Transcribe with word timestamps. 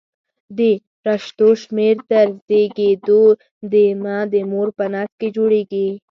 د 0.57 0.59
رشتو 1.07 1.47
شمېر 1.63 1.95
تر 2.09 2.27
زېږېدو 2.47 3.23
د 3.71 3.73
مه 4.01 4.17
د 4.33 4.35
مور 4.51 4.67
په 4.77 4.85
نس 4.93 5.09
کې 5.19 5.27
جوړېږي. 5.35 5.87